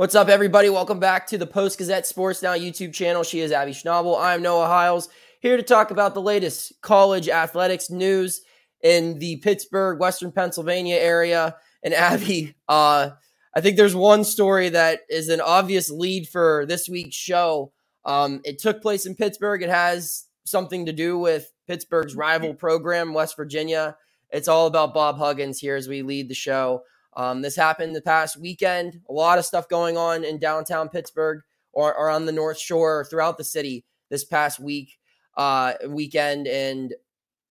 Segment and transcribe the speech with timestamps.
[0.00, 0.70] What's up, everybody?
[0.70, 3.22] Welcome back to the Post Gazette Sports Now YouTube channel.
[3.22, 4.18] She is Abby Schnable.
[4.18, 5.10] I'm Noah Hiles,
[5.40, 8.40] here to talk about the latest college athletics news
[8.82, 11.54] in the Pittsburgh, Western Pennsylvania area.
[11.82, 13.10] And Abby, uh,
[13.54, 17.70] I think there's one story that is an obvious lead for this week's show.
[18.06, 19.62] Um, it took place in Pittsburgh.
[19.62, 23.98] It has something to do with Pittsburgh's rival program, West Virginia.
[24.30, 26.84] It's all about Bob Huggins here as we lead the show.
[27.14, 29.00] Um, this happened the past weekend.
[29.08, 31.40] A lot of stuff going on in downtown Pittsburgh
[31.72, 34.98] or, or on the North Shore or throughout the city this past week,
[35.36, 36.46] uh, weekend.
[36.46, 36.94] And,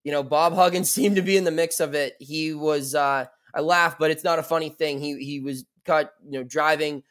[0.04, 2.14] you know, Bob Huggins seemed to be in the mix of it.
[2.18, 5.00] He was, uh, I laugh, but it's not a funny thing.
[5.00, 7.02] He, he was caught, you know, driving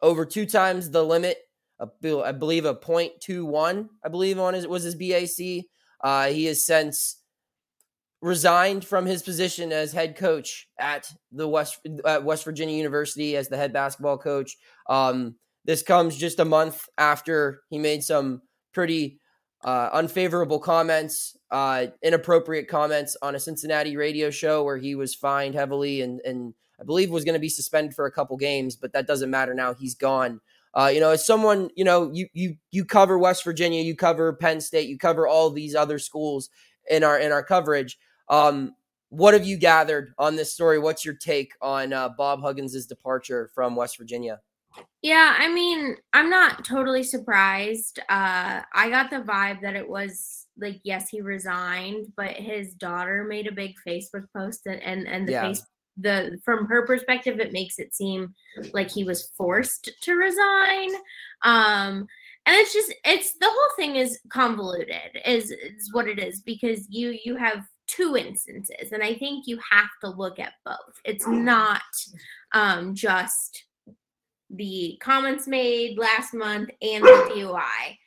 [0.00, 1.38] over two times the limit.
[1.80, 5.64] I believe a 0.21, I believe on his was his BAC.
[6.00, 7.18] Uh, he has since
[8.20, 13.48] resigned from his position as head coach at the West at West Virginia University as
[13.48, 14.56] the head basketball coach.
[14.88, 18.42] Um, this comes just a month after he made some
[18.72, 19.20] pretty
[19.64, 25.54] uh, unfavorable comments, uh, inappropriate comments on a Cincinnati radio show where he was fined
[25.54, 28.92] heavily and and I believe was going to be suspended for a couple games, but
[28.92, 29.74] that doesn't matter now.
[29.74, 30.40] He's gone.
[30.74, 34.32] Uh, you know, as someone, you know, you you you cover West Virginia, you cover
[34.34, 36.50] Penn State, you cover all these other schools
[36.88, 37.98] in our in our coverage.
[38.30, 38.74] Um,
[39.10, 40.78] what have you gathered on this story?
[40.78, 44.40] What's your take on uh, Bob Huggins' departure from West Virginia?
[45.02, 48.00] Yeah, I mean, I'm not totally surprised.
[48.08, 53.24] Uh, I got the vibe that it was like, yes, he resigned, but his daughter
[53.24, 55.48] made a big Facebook post, and and, and the yeah.
[55.48, 55.62] face
[55.98, 58.34] the from her perspective, it makes it seem
[58.72, 60.90] like he was forced to resign.
[61.42, 62.06] Um,
[62.46, 66.86] and it's just it's the whole thing is convoluted, is is what it is because
[66.88, 67.64] you you have
[67.98, 70.94] two instances and i think you have to look at both.
[71.04, 71.82] It's not
[72.52, 73.64] um, just
[74.50, 77.98] the comments made last month and the dui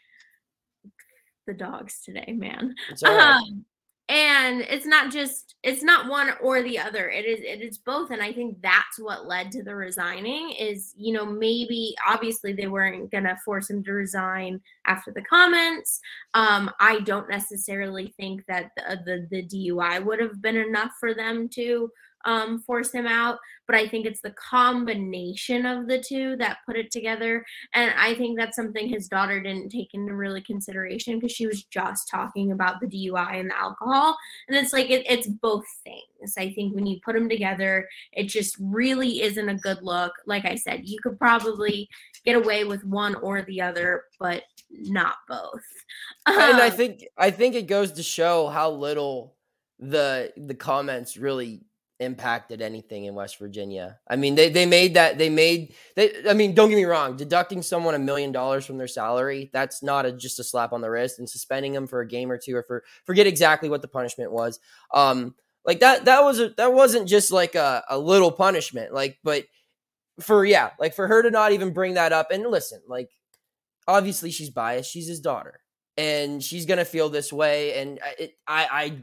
[1.48, 2.74] the dogs today man.
[3.06, 3.66] Um,
[4.12, 7.10] and it's not just it's not one or the other.
[7.10, 10.94] It is it is both and i think that's what led to the resigning is
[10.98, 16.02] you know maybe obviously they weren't going to force him to resign after the comments.
[16.34, 21.14] Um i don't necessarily think that the, the the dui would have been enough for
[21.14, 21.90] them to
[22.26, 23.40] um, force him out.
[23.68, 27.46] But I think it's the combination of the two that put it together.
[27.74, 31.64] And I think that's something his daughter didn't take into really consideration because she was
[31.64, 34.18] just talking about the DUI and the alcohol.
[34.48, 36.36] And it's like it, it's both things.
[36.38, 40.14] I think when you put them together, it just really isn't a good look.
[40.26, 41.90] Like I said, you could probably
[42.26, 45.62] get away with one or the other, but not both.
[46.26, 49.36] and I um, think I think it goes to show how little
[49.80, 51.62] the the comments really
[52.02, 54.00] impacted anything in West Virginia.
[54.10, 57.16] I mean, they they made that they made they I mean, don't get me wrong,
[57.16, 60.82] deducting someone a million dollars from their salary, that's not a, just a slap on
[60.82, 63.82] the wrist and suspending them for a game or two or for forget exactly what
[63.82, 64.60] the punishment was.
[64.94, 68.94] Um like that that was a, that wasn't just like a, a little punishment.
[68.94, 69.46] Like but
[70.20, 73.12] for yeah, like for her to not even bring that up and listen, like
[73.88, 75.62] obviously she's biased, she's his daughter.
[75.98, 79.02] And she's gonna feel this way, and it, I, I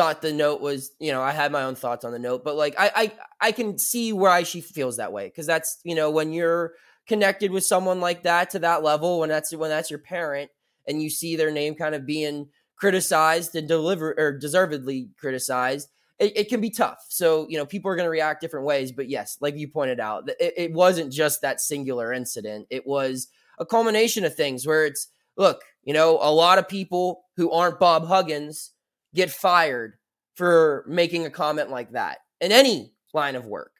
[0.00, 2.56] thought the note was, you know, I had my own thoughts on the note, but
[2.56, 3.12] like I I,
[3.48, 6.72] I can see why she feels that way because that's you know when you're
[7.06, 10.50] connected with someone like that to that level when that's when that's your parent
[10.88, 16.34] and you see their name kind of being criticized and deliver or deservedly criticized it,
[16.36, 17.04] it, can be tough.
[17.08, 20.00] So you know people are going to react different ways but yes like you pointed
[20.00, 22.68] out it, it wasn't just that singular incident.
[22.70, 23.28] It was
[23.58, 27.78] a culmination of things where it's look you know a lot of people who aren't
[27.78, 28.72] bob huggins
[29.14, 29.94] get fired
[30.34, 33.72] for making a comment like that in any line of work.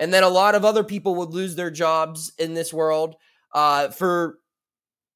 [0.00, 3.16] And then a lot of other people would lose their jobs in this world
[3.54, 4.38] uh, for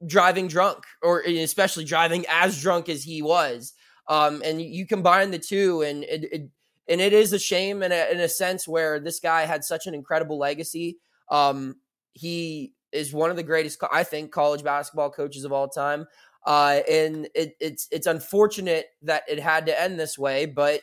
[0.05, 3.73] driving drunk, or especially driving as drunk as he was.
[4.07, 6.49] Um, and you combine the two, and it, it
[6.87, 9.85] and it is a shame in a, in a sense where this guy had such
[9.85, 10.97] an incredible legacy.
[11.29, 11.75] Um,
[12.13, 16.07] he is one of the greatest, I think, college basketball coaches of all time.
[16.45, 20.81] Uh, and it, it's it's unfortunate that it had to end this way, but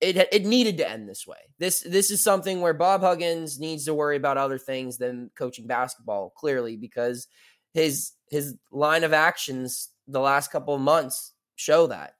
[0.00, 1.36] it it needed to end this way.
[1.58, 5.66] This this is something where Bob Huggins needs to worry about other things than coaching
[5.66, 7.28] basketball, clearly, because
[7.74, 12.14] his his line of actions the last couple of months show that.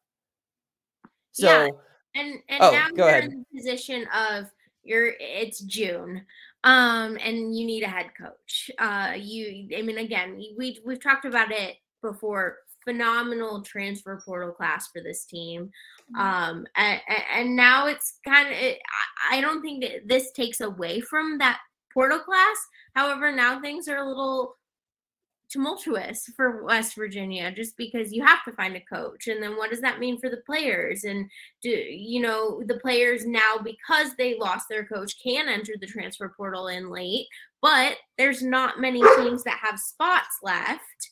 [1.33, 1.69] So yeah.
[2.15, 3.25] and and oh, now you're ahead.
[3.25, 4.47] in the position of
[4.83, 6.25] you're it's June
[6.65, 11.25] um and you need a head coach uh you i mean again we we've talked
[11.25, 11.77] about it
[12.11, 15.71] before phenomenal transfer portal class for this team.
[16.15, 16.21] Mm-hmm.
[16.21, 17.01] Um, and,
[17.35, 18.79] and now it's kind of, it,
[19.31, 21.59] I don't think that this takes away from that
[21.93, 22.57] portal class.
[22.95, 24.55] However, now things are a little
[25.49, 29.71] tumultuous for West Virginia just because you have to find a coach and then what
[29.71, 31.31] does that mean for the players and
[31.63, 36.35] do you know the players now because they lost their coach can enter the transfer
[36.37, 37.27] portal in late
[37.63, 41.11] but there's not many teams that have spots left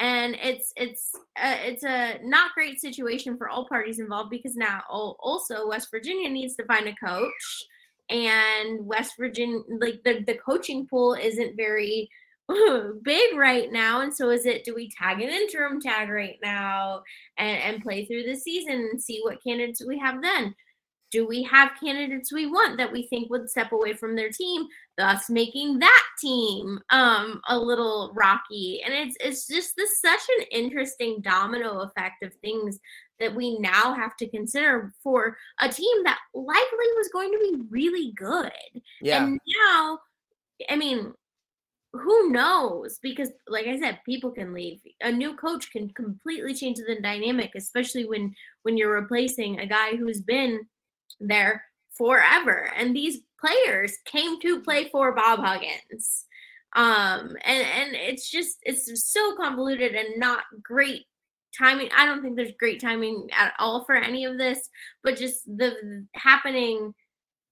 [0.00, 4.82] and it's it's uh, it's a not great situation for all parties involved because now
[4.88, 7.64] also West Virginia needs to find a coach.
[8.08, 12.08] And West Virginia like the the coaching pool isn't very
[13.02, 14.00] big right now.
[14.00, 17.02] And so is it do we tag an interim tag right now
[17.36, 20.54] and and play through the season and see what candidates we have then
[21.10, 24.66] do we have candidates we want that we think would step away from their team
[24.96, 28.82] thus making that team um a little rocky?
[28.84, 32.78] And it's it's just this such an interesting domino effect of things
[33.18, 37.62] that we now have to consider for a team that likely was going to be
[37.70, 38.52] really good.
[39.02, 39.24] Yeah.
[39.24, 39.98] and now
[40.68, 41.12] i mean
[41.92, 43.00] who knows?
[43.02, 44.80] Because like i said people can leave.
[45.00, 49.96] A new coach can completely change the dynamic especially when when you're replacing a guy
[49.96, 50.60] who's been
[51.18, 51.64] there
[51.96, 52.70] forever.
[52.76, 56.26] And these players came to play for Bob Huggins.
[56.76, 61.06] Um, and, and it's just, it's so convoluted and not great
[61.58, 61.88] timing.
[61.96, 64.68] I don't think there's great timing at all for any of this,
[65.02, 66.94] but just the happening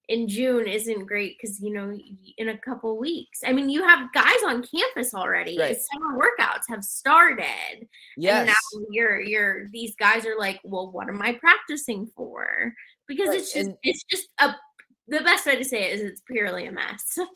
[0.09, 1.97] in June isn't great because you know
[2.39, 3.41] in a couple weeks.
[3.45, 5.59] I mean, you have guys on campus already.
[5.59, 5.77] Right.
[5.93, 7.87] Summer workouts have started.
[8.17, 8.39] Yes.
[8.39, 12.73] And now you're you're these guys are like, well, what am I practicing for?
[13.09, 13.39] Because right.
[13.39, 14.55] it's just and, it's just a
[15.09, 17.19] the best way to say it is it's purely a mess.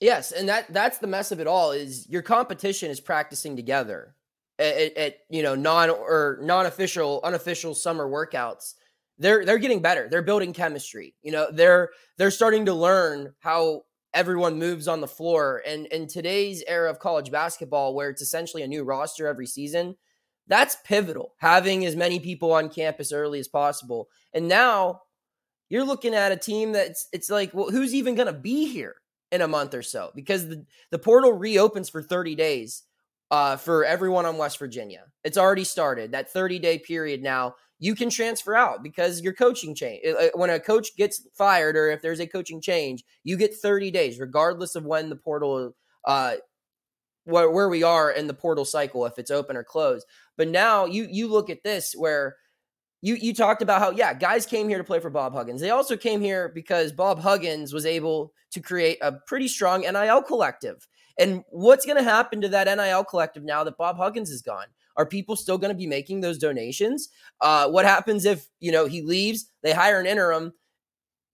[0.00, 4.14] Yes, and that that's the mess of it all is your competition is practicing together
[4.58, 8.74] at, at you know non or non-official unofficial summer workouts.
[9.18, 10.08] They're they're getting better.
[10.08, 11.16] They're building chemistry.
[11.22, 13.82] You know, they're they're starting to learn how
[14.14, 15.62] everyone moves on the floor.
[15.66, 19.96] And in today's era of college basketball, where it's essentially a new roster every season,
[20.46, 21.34] that's pivotal.
[21.38, 24.08] Having as many people on campus early as possible.
[24.32, 25.02] And now
[25.68, 28.96] you're looking at a team that's it's like, well, who's even going to be here
[29.30, 30.10] in a month or so?
[30.14, 32.84] Because the, the portal reopens for 30 days
[33.30, 35.04] uh, for everyone on West Virginia.
[35.24, 36.12] It's already started.
[36.12, 40.00] That 30 day period now, you can transfer out because your coaching change.
[40.06, 43.90] Uh, when a coach gets fired or if there's a coaching change, you get 30
[43.90, 46.36] days, regardless of when the portal, uh,
[47.24, 50.06] where, where we are in the portal cycle, if it's open or closed.
[50.36, 52.36] But now you you look at this where
[53.00, 55.70] you you talked about how yeah guys came here to play for bob huggins they
[55.70, 60.86] also came here because bob huggins was able to create a pretty strong nil collective
[61.18, 64.66] and what's going to happen to that nil collective now that bob huggins is gone
[64.96, 67.08] are people still going to be making those donations
[67.40, 70.52] uh, what happens if you know he leaves they hire an interim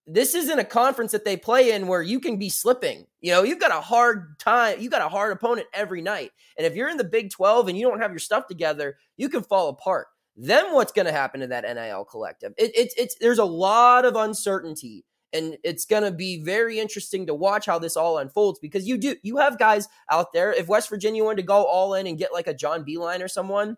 [0.07, 3.07] this isn't a conference that they play in where you can be slipping.
[3.21, 6.31] You know, you've got a hard time, you've got a hard opponent every night.
[6.59, 9.31] And if you're in the Big 12 and you don't have your stuff together, you
[9.31, 10.09] can fall apart.
[10.37, 12.55] Then what's going to happen to that NIL collective?
[12.59, 17.27] It, it's it's there's a lot of uncertainty, and it's going to be very interesting
[17.27, 20.53] to watch how this all unfolds because you do you have guys out there.
[20.53, 23.29] If West Virginia wanted to go all in and get like a John Beilein or
[23.29, 23.77] someone,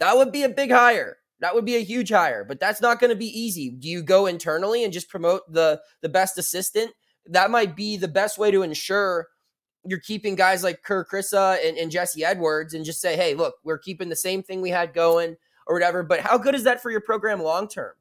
[0.00, 1.18] that would be a big hire.
[1.40, 3.70] That would be a huge hire, but that's not going to be easy.
[3.70, 6.90] Do you go internally and just promote the the best assistant?
[7.26, 9.28] That might be the best way to ensure
[9.84, 13.54] you're keeping guys like Kerr Kriisa and, and Jesse Edwards and just say, hey, look,
[13.62, 16.02] we're keeping the same thing we had going or whatever.
[16.02, 17.92] But how good is that for your program long term?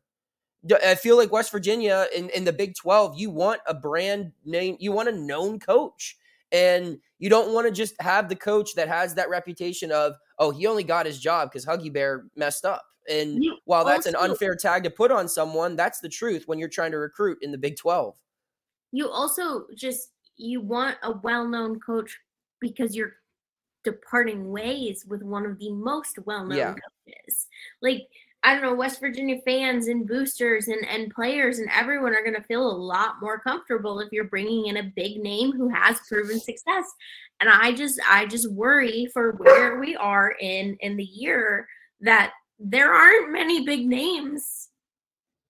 [0.83, 4.77] I feel like West Virginia in, in the Big 12, you want a brand name,
[4.79, 6.17] you want a known coach.
[6.51, 10.51] And you don't want to just have the coach that has that reputation of, oh,
[10.51, 12.83] he only got his job because Huggy Bear messed up.
[13.09, 16.47] And you while that's also, an unfair tag to put on someone, that's the truth
[16.47, 18.15] when you're trying to recruit in the Big 12.
[18.91, 22.17] You also just you want a well-known coach
[22.59, 23.13] because you're
[23.85, 26.73] departing ways with one of the most well-known yeah.
[26.73, 27.47] coaches.
[27.81, 28.07] Like
[28.45, 32.35] I don't know, West Virginia fans and boosters and, and players and everyone are going
[32.35, 35.99] to feel a lot more comfortable if you're bringing in a big name who has
[36.07, 36.85] proven success.
[37.39, 41.67] And I just I just worry for where we are in in the year
[42.01, 44.69] that there aren't many big names,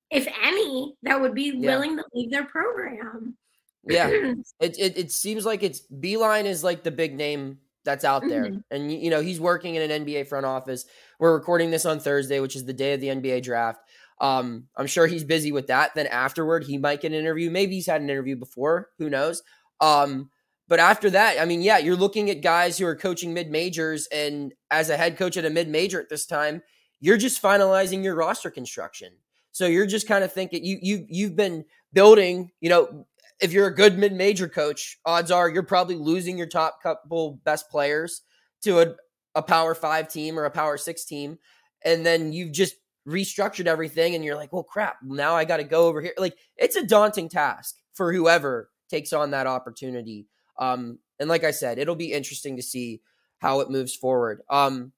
[0.10, 1.70] if any, that would be yeah.
[1.70, 3.36] willing to leave their program.
[3.84, 4.08] Yeah,
[4.62, 8.46] it, it it seems like it's Beilein is like the big name that's out there.
[8.46, 8.58] Mm-hmm.
[8.72, 10.86] And you know, he's working in an NBA front office.
[11.20, 13.80] We're recording this on Thursday, which is the day of the NBA draft.
[14.20, 15.92] Um, I'm sure he's busy with that.
[15.96, 17.50] Then afterward, he might get an interview.
[17.50, 18.90] Maybe he's had an interview before.
[18.98, 19.44] Who knows?
[19.82, 20.30] Um,
[20.68, 24.08] but after that, I mean, yeah, you're looking at guys who are coaching mid majors,
[24.12, 26.64] and as a head coach at a mid major at this time,
[27.00, 29.12] you're just finalizing your roster construction.
[29.52, 33.06] So you're just kind of thinking you you you've been building, you know,
[33.40, 37.70] if you're a good mid-major coach, odds are you're probably losing your top couple best
[37.70, 38.22] players
[38.64, 38.96] to a,
[39.36, 41.38] a power five team or a power six team.
[41.84, 42.76] And then you've just
[43.08, 46.14] restructured everything and you're like, well, crap, now I got to go over here.
[46.18, 50.28] Like it's a daunting task for whoever takes on that opportunity.
[50.58, 53.02] Um, and like I said, it'll be interesting to see
[53.40, 54.42] how it moves forward.
[54.50, 54.92] Um,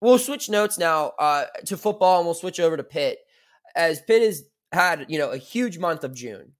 [0.00, 3.18] we'll switch notes now uh, to football and we'll switch over to Pitt.
[3.74, 4.42] As Pitt has
[4.72, 6.52] had, you know, a huge month of June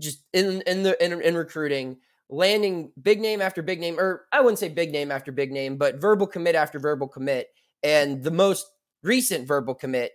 [0.00, 4.40] just in in the in, in recruiting, landing big name after big name, or I
[4.40, 7.48] wouldn't say big name after big name, but verbal commit after verbal commit.
[7.82, 8.66] And the most
[9.02, 10.12] recent verbal commit,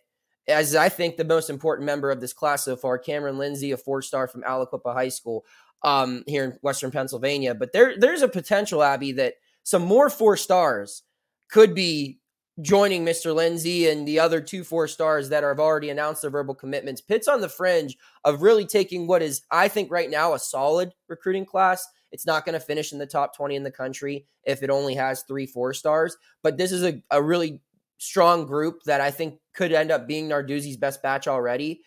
[0.48, 3.78] as I think the most important member of this class so far, Cameron Lindsay, a
[3.78, 5.46] four star from Aliquippa High School
[5.84, 7.56] um, here in Western Pennsylvania.
[7.56, 11.04] But there there's a potential, Abby, that some more four stars
[11.50, 12.20] could be
[12.62, 13.34] joining Mr.
[13.34, 17.02] Lindsay and the other two four stars that have already announced their verbal commitments.
[17.02, 20.94] Pitt's on the fringe of really taking what is, I think, right now a solid
[21.08, 21.88] recruiting class.
[22.12, 24.94] It's not going to finish in the top 20 in the country if it only
[24.96, 26.16] has three four stars.
[26.44, 27.62] But this is a, a really
[27.98, 31.82] strong group that I think could end up being Narduzzi's best batch already.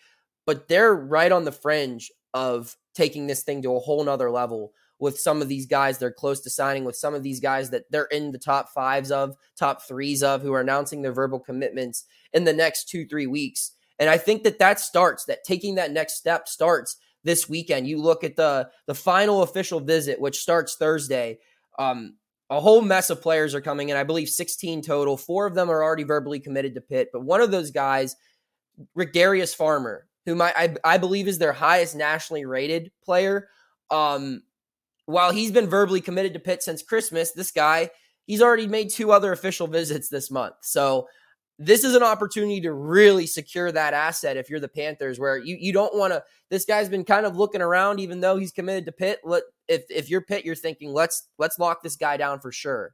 [0.45, 4.73] But they're right on the fringe of taking this thing to a whole nother level
[4.99, 7.83] with some of these guys they're close to signing, with some of these guys that
[7.91, 12.05] they're in the top fives of, top threes of, who are announcing their verbal commitments
[12.33, 13.71] in the next two, three weeks.
[13.99, 17.87] And I think that that starts, that taking that next step starts this weekend.
[17.87, 21.39] You look at the the final official visit, which starts Thursday.
[21.77, 22.15] Um,
[22.49, 23.97] a whole mess of players are coming in.
[23.97, 25.17] I believe 16 total.
[25.17, 28.15] Four of them are already verbally committed to Pitt, but one of those guys,
[28.97, 33.49] Rigarius Farmer, who I, I believe is their highest nationally rated player,
[33.91, 34.43] um,
[35.07, 37.89] while he's been verbally committed to Pitt since Christmas, this guy,
[38.25, 40.55] he's already made two other official visits this month.
[40.61, 41.07] So
[41.57, 45.57] this is an opportunity to really secure that asset if you're the Panthers, where you,
[45.59, 46.23] you don't want to.
[46.51, 49.21] This guy's been kind of looking around, even though he's committed to Pitt.
[49.23, 52.93] Let, if if you're Pitt, you're thinking let's let's lock this guy down for sure.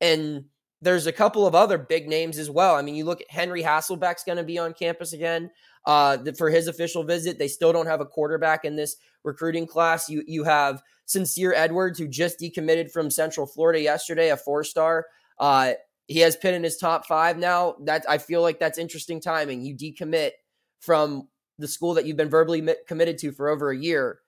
[0.00, 0.44] And
[0.82, 2.76] there's a couple of other big names as well.
[2.76, 5.50] I mean, you look at Henry Hasselbeck's going to be on campus again
[5.86, 7.38] uh, for his official visit.
[7.38, 10.08] They still don't have a quarterback in this recruiting class.
[10.08, 15.06] You you have Sincere Edwards, who just decommitted from Central Florida yesterday, a four star.
[15.38, 15.72] Uh,
[16.06, 17.76] he has Pitt in his top five now.
[17.84, 19.62] That I feel like that's interesting timing.
[19.62, 20.32] You decommit
[20.80, 24.20] from the school that you've been verbally committed to for over a year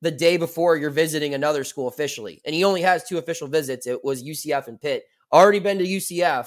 [0.00, 2.40] the day before you're visiting another school officially.
[2.44, 3.86] And he only has two official visits.
[3.86, 5.04] It was UCF and Pitt.
[5.32, 6.46] Already been to UCF.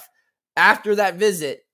[0.56, 1.64] After that visit,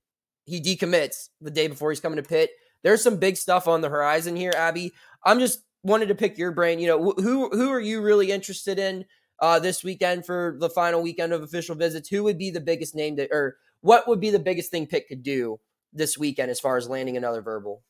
[0.45, 2.50] he decommits the day before he's coming to Pitt.
[2.83, 4.93] There's some big stuff on the horizon here, Abby.
[5.25, 6.79] I'm just wanted to pick your brain.
[6.79, 9.05] You know, who who are you really interested in
[9.41, 12.09] uh, this weekend for the final weekend of official visits?
[12.09, 15.09] Who would be the biggest name to, or what would be the biggest thing Pitt
[15.09, 15.59] could do
[15.93, 17.83] this weekend as far as landing another verbal?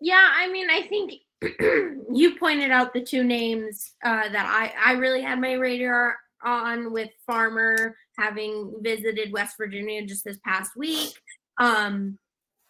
[0.00, 1.14] Yeah, I mean, I think
[2.12, 6.92] you pointed out the two names uh, that I I really had my radar on
[6.92, 11.12] with Farmer having visited West Virginia just this past week.
[11.58, 12.18] Um,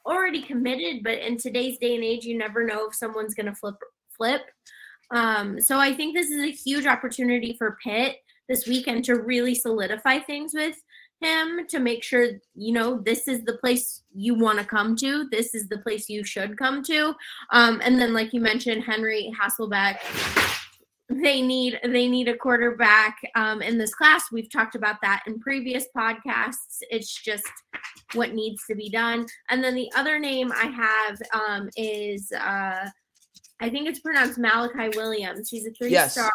[0.06, 3.54] already committed, but in today's day and age, you never know if someone's going to
[3.54, 3.76] flip
[4.16, 4.42] flip.
[5.10, 8.16] Um, so I think this is a huge opportunity for Pitt
[8.48, 10.76] this weekend to really solidify things with
[11.20, 15.26] him to make sure you know this is the place you want to come to
[15.30, 17.14] this is the place you should come to.
[17.52, 19.96] Um, and then like you mentioned henry hasselbeck
[21.08, 24.24] they need they need a quarterback um, in this class.
[24.32, 26.78] We've talked about that in previous podcasts.
[26.90, 27.46] It's just
[28.14, 32.88] what needs to be done and then the other name i have um, is uh,
[33.60, 35.48] I think it's pronounced Malachi Williams.
[35.48, 36.12] He's a three yes.
[36.12, 36.30] star.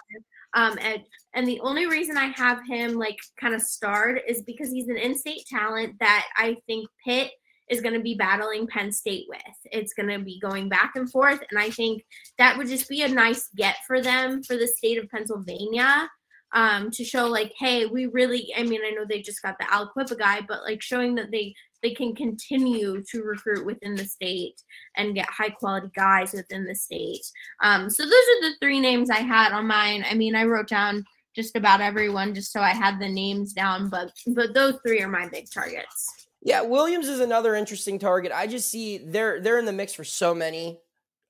[0.53, 1.01] Um, and
[1.33, 4.97] and the only reason I have him like kind of starred is because he's an
[4.97, 7.31] in-state talent that I think Pitt
[7.69, 9.39] is going to be battling Penn State with.
[9.65, 12.03] It's going to be going back and forth, and I think
[12.37, 16.09] that would just be a nice get for them for the state of Pennsylvania
[16.53, 18.51] um, to show like, hey, we really.
[18.55, 21.53] I mean, I know they just got the Aliquippa guy, but like showing that they
[21.81, 24.61] they can continue to recruit within the state
[24.97, 27.25] and get high quality guys within the state.
[27.63, 30.05] Um, so those are the three names I had on mine.
[30.07, 31.03] I mean, I wrote down
[31.35, 35.07] just about everyone just so I had the names down, but but those three are
[35.07, 36.27] my big targets.
[36.43, 38.31] Yeah, Williams is another interesting target.
[38.33, 40.79] I just see they're they're in the mix for so many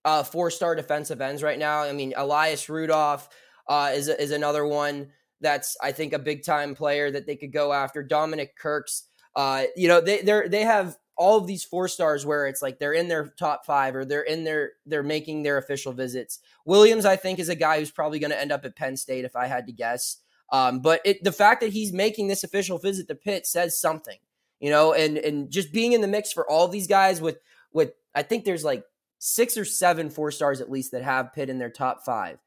[0.05, 1.81] uh, four star defensive ends right now.
[1.81, 3.29] I mean, Elias Rudolph
[3.67, 7.51] uh, is is another one that's I think a big time player that they could
[7.51, 8.03] go after.
[8.03, 12.47] Dominic Kirks uh, you know, they they they have all of these four stars where
[12.47, 15.93] it's like they're in their top five or they're in their they're making their official
[15.93, 16.39] visits.
[16.65, 19.25] Williams, I think, is a guy who's probably going to end up at Penn State
[19.25, 20.17] if I had to guess.
[20.51, 24.17] Um, but it, the fact that he's making this official visit to Pitt says something,
[24.59, 27.39] you know, and and just being in the mix for all these guys with
[27.71, 28.83] with I think there's like
[29.17, 32.37] six or seven four stars at least that have Pitt in their top five.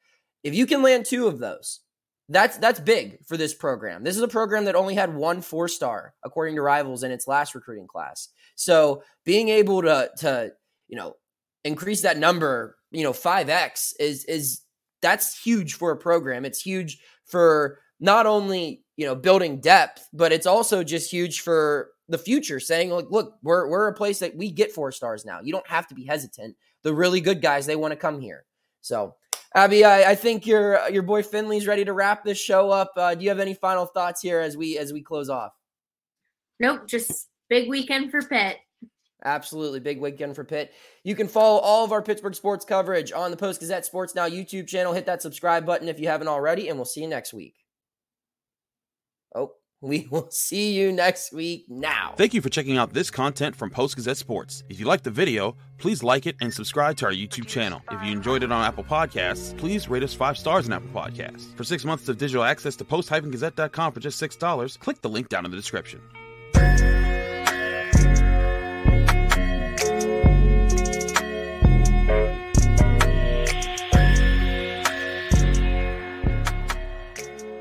[0.44, 1.80] If you can land two of those,
[2.28, 4.04] that's that's big for this program.
[4.04, 7.26] This is a program that only had one four star according to rivals in its
[7.26, 8.28] last recruiting class.
[8.54, 10.52] So being able to to
[10.88, 11.16] you know
[11.64, 14.62] increase that number, you know, 5x is is
[15.02, 16.44] that's huge for a program.
[16.44, 21.90] It's huge for not only, you know, building depth, but it's also just huge for
[22.08, 25.40] the future saying like look, we're we're a place that we get four stars now.
[25.42, 26.56] You don't have to be hesitant.
[26.82, 28.44] The really good guys, they want to come here.
[28.82, 29.14] So
[29.54, 32.92] Abby, I, I, think your your boy Finley's ready to wrap this show up.
[32.96, 35.52] Uh, do you have any final thoughts here as we as we close off?
[36.58, 38.56] Nope, just big weekend for Pitt.
[39.24, 40.72] Absolutely, big weekend for Pitt.
[41.04, 44.28] You can follow all of our Pittsburgh sports coverage on the Post Gazette Sports Now
[44.28, 44.92] YouTube channel.
[44.92, 47.54] Hit that subscribe button if you haven't already, and we'll see you next week.
[49.34, 49.52] Oh.
[49.84, 52.14] We will see you next week now.
[52.16, 54.64] Thank you for checking out this content from Post Gazette Sports.
[54.70, 57.82] If you liked the video, please like it and subscribe to our YouTube channel.
[57.90, 61.54] If you enjoyed it on Apple Podcasts, please rate us five stars on Apple Podcasts.
[61.54, 65.44] For six months of digital access to post-gazette.com for just $6, click the link down
[65.44, 66.00] in the description.